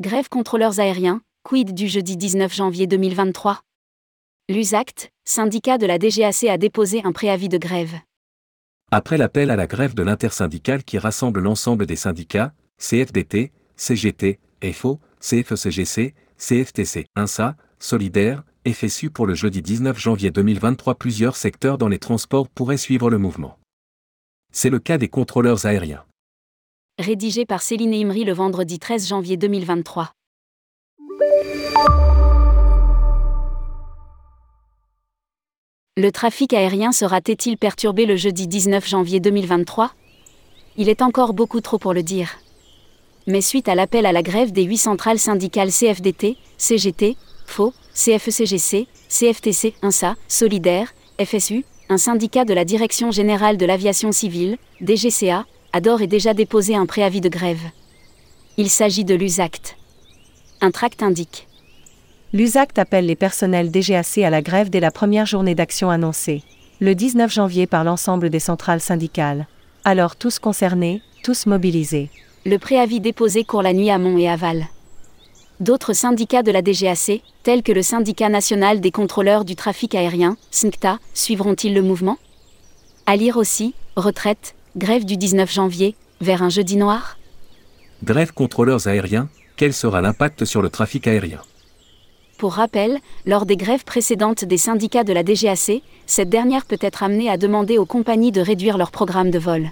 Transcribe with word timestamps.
Grève 0.00 0.30
contrôleurs 0.30 0.80
aériens, 0.80 1.20
quid 1.44 1.74
du 1.74 1.86
jeudi 1.86 2.16
19 2.16 2.52
janvier 2.54 2.86
2023 2.86 3.60
L'USACT, 4.48 5.12
syndicat 5.24 5.76
de 5.76 5.84
la 5.84 5.98
DGAC 5.98 6.44
a 6.44 6.56
déposé 6.56 7.02
un 7.04 7.12
préavis 7.12 7.50
de 7.50 7.58
grève. 7.58 7.94
Après 8.90 9.18
l'appel 9.18 9.50
à 9.50 9.56
la 9.56 9.66
grève 9.66 9.94
de 9.94 10.02
l'intersyndicale 10.02 10.82
qui 10.82 10.98
rassemble 10.98 11.40
l'ensemble 11.40 11.84
des 11.84 11.96
syndicats, 11.96 12.54
CFDT, 12.78 13.52
CGT, 13.76 14.40
FO, 14.72 14.98
CFECGC, 15.20 16.14
CFTC, 16.38 17.06
INSA, 17.14 17.56
Solidaire, 17.78 18.44
FSU 18.66 19.10
pour 19.10 19.26
le 19.26 19.34
jeudi 19.34 19.60
19 19.60 19.98
janvier 20.00 20.30
2023 20.30 20.94
plusieurs 20.94 21.36
secteurs 21.36 21.76
dans 21.76 21.88
les 21.88 21.98
transports 21.98 22.48
pourraient 22.48 22.78
suivre 22.78 23.10
le 23.10 23.18
mouvement. 23.18 23.58
C'est 24.52 24.70
le 24.70 24.78
cas 24.78 24.96
des 24.96 25.08
contrôleurs 25.08 25.66
aériens. 25.66 26.04
Rédigé 26.98 27.46
par 27.46 27.62
Céline 27.62 27.94
Imri 27.94 28.22
le 28.22 28.34
vendredi 28.34 28.78
13 28.78 29.08
janvier 29.08 29.38
2023. 29.38 30.12
Le 35.96 36.10
trafic 36.12 36.52
aérien 36.52 36.92
sera-t-il 36.92 37.56
perturbé 37.56 38.04
le 38.04 38.16
jeudi 38.16 38.46
19 38.46 38.86
janvier 38.86 39.20
2023 39.20 39.92
Il 40.76 40.90
est 40.90 41.00
encore 41.00 41.32
beaucoup 41.32 41.62
trop 41.62 41.78
pour 41.78 41.94
le 41.94 42.02
dire. 42.02 42.38
Mais 43.26 43.40
suite 43.40 43.68
à 43.68 43.74
l'appel 43.74 44.04
à 44.04 44.12
la 44.12 44.22
grève 44.22 44.52
des 44.52 44.64
huit 44.64 44.76
centrales 44.76 45.18
syndicales 45.18 45.72
CFDT, 45.72 46.36
CGT, 46.58 47.16
FO, 47.46 47.72
CFECGC, 47.94 48.86
CFTC, 49.08 49.74
INSA, 49.80 50.14
Solidaire, 50.28 50.92
FSU, 51.18 51.64
un 51.88 51.96
syndicat 51.96 52.44
de 52.44 52.52
la 52.52 52.66
Direction 52.66 53.10
générale 53.10 53.56
de 53.56 53.64
l'aviation 53.64 54.12
civile, 54.12 54.58
DGCA, 54.82 55.46
a 55.72 55.80
d'ores 55.80 56.02
et 56.02 56.06
déjà 56.06 56.34
déposé 56.34 56.76
un 56.76 56.86
préavis 56.86 57.20
de 57.20 57.28
grève. 57.28 57.62
Il 58.56 58.68
s'agit 58.68 59.04
de 59.04 59.14
l'USACT. 59.14 59.76
Un 60.60 60.70
tract 60.70 61.02
indique. 61.02 61.48
L'USACT 62.34 62.78
appelle 62.78 63.06
les 63.06 63.16
personnels 63.16 63.70
DGAC 63.70 64.18
à 64.18 64.30
la 64.30 64.42
grève 64.42 64.70
dès 64.70 64.80
la 64.80 64.90
première 64.90 65.26
journée 65.26 65.54
d'action 65.54 65.90
annoncée, 65.90 66.42
le 66.80 66.94
19 66.94 67.32
janvier 67.32 67.66
par 67.66 67.84
l'ensemble 67.84 68.30
des 68.30 68.40
centrales 68.40 68.80
syndicales. 68.80 69.46
Alors 69.84 70.16
tous 70.16 70.38
concernés, 70.38 71.02
tous 71.24 71.46
mobilisés. 71.46 72.10
Le 72.44 72.58
préavis 72.58 73.00
déposé 73.00 73.44
court 73.44 73.62
la 73.62 73.72
nuit 73.72 73.90
à 73.90 73.98
Mont 73.98 74.18
et 74.18 74.28
Aval. 74.28 74.66
D'autres 75.60 75.92
syndicats 75.92 76.42
de 76.42 76.50
la 76.50 76.60
DGAC, 76.60 77.22
tels 77.42 77.62
que 77.62 77.72
le 77.72 77.82
syndicat 77.82 78.28
national 78.28 78.80
des 78.80 78.90
contrôleurs 78.90 79.44
du 79.44 79.56
trafic 79.56 79.94
aérien, 79.94 80.36
SNCTA, 80.50 80.98
suivront-ils 81.14 81.74
le 81.74 81.82
mouvement? 81.82 82.18
À 83.06 83.16
lire 83.16 83.36
aussi, 83.36 83.74
retraite, 83.96 84.54
grève 84.76 85.04
du 85.04 85.18
19 85.18 85.52
janvier, 85.52 85.94
vers 86.20 86.42
un 86.42 86.48
jeudi 86.48 86.76
noir? 86.76 87.18
Grève 88.04 88.32
contrôleurs 88.32 88.88
aériens, 88.88 89.28
quel 89.56 89.74
sera 89.74 90.00
l'impact 90.00 90.44
sur 90.46 90.62
le 90.62 90.70
trafic 90.70 91.06
aérien? 91.06 91.40
Pour 92.38 92.54
rappel, 92.54 92.98
lors 93.26 93.44
des 93.44 93.56
grèves 93.56 93.84
précédentes 93.84 94.44
des 94.44 94.56
syndicats 94.56 95.04
de 95.04 95.12
la 95.12 95.22
DGAC, 95.22 95.82
cette 96.06 96.30
dernière 96.30 96.64
peut 96.64 96.78
être 96.80 97.02
amenée 97.02 97.28
à 97.28 97.36
demander 97.36 97.76
aux 97.76 97.86
compagnies 97.86 98.32
de 98.32 98.40
réduire 98.40 98.78
leur 98.78 98.90
programme 98.90 99.30
de 99.30 99.38
vol. 99.38 99.70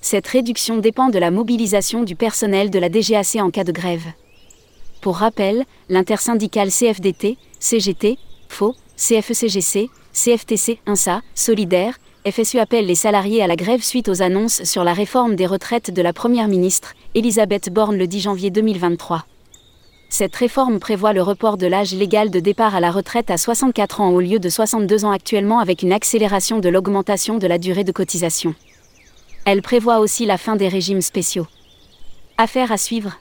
Cette 0.00 0.26
réduction 0.26 0.78
dépend 0.78 1.10
de 1.10 1.18
la 1.18 1.30
mobilisation 1.30 2.02
du 2.02 2.16
personnel 2.16 2.70
de 2.70 2.78
la 2.78 2.88
DGAC 2.88 3.36
en 3.36 3.50
cas 3.50 3.64
de 3.64 3.72
grève. 3.72 4.06
Pour 5.02 5.18
rappel, 5.18 5.64
l'intersyndicale 5.88 6.70
CFDT, 6.70 7.36
CGT, 7.60 8.18
FO, 8.48 8.74
CFECGC, 8.96 9.90
CFTC, 10.12 10.80
INSA, 10.86 11.20
Solidaire, 11.34 11.98
FSU 12.28 12.58
appelle 12.58 12.86
les 12.86 12.96
salariés 12.96 13.40
à 13.40 13.46
la 13.46 13.54
grève 13.54 13.84
suite 13.84 14.08
aux 14.08 14.20
annonces 14.20 14.64
sur 14.64 14.82
la 14.82 14.94
réforme 14.94 15.36
des 15.36 15.46
retraites 15.46 15.92
de 15.92 16.02
la 16.02 16.12
Première 16.12 16.48
ministre, 16.48 16.94
Elisabeth 17.14 17.70
Borne 17.72 17.96
le 17.96 18.08
10 18.08 18.20
janvier 18.22 18.50
2023. 18.50 19.24
Cette 20.08 20.34
réforme 20.34 20.80
prévoit 20.80 21.12
le 21.12 21.22
report 21.22 21.56
de 21.56 21.68
l'âge 21.68 21.94
légal 21.94 22.30
de 22.30 22.40
départ 22.40 22.74
à 22.74 22.80
la 22.80 22.90
retraite 22.90 23.30
à 23.30 23.36
64 23.36 24.00
ans 24.00 24.10
au 24.10 24.20
lieu 24.20 24.40
de 24.40 24.48
62 24.48 25.04
ans 25.04 25.12
actuellement 25.12 25.60
avec 25.60 25.82
une 25.82 25.92
accélération 25.92 26.58
de 26.58 26.68
l'augmentation 26.68 27.38
de 27.38 27.46
la 27.46 27.58
durée 27.58 27.84
de 27.84 27.92
cotisation. 27.92 28.56
Elle 29.44 29.62
prévoit 29.62 30.00
aussi 30.00 30.26
la 30.26 30.36
fin 30.36 30.56
des 30.56 30.66
régimes 30.66 31.02
spéciaux. 31.02 31.46
Affaire 32.38 32.72
à 32.72 32.76
suivre. 32.76 33.20